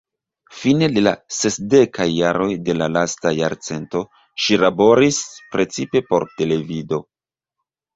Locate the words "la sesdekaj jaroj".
1.03-2.49